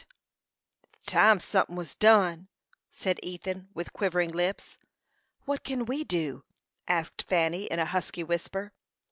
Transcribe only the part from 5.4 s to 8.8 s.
"What can we do?" asked Fanny, in a husky whisper.